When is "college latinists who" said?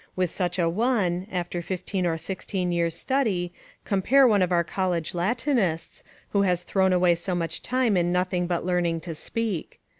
4.63-6.41